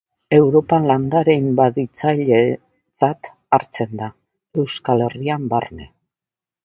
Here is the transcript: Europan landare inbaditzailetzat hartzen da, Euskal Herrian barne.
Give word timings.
Europan 0.35 0.85
landare 0.91 1.35
inbaditzailetzat 1.41 3.29
hartzen 3.59 3.93
da, 4.03 4.09
Euskal 4.65 5.05
Herrian 5.09 5.47
barne. 5.53 5.91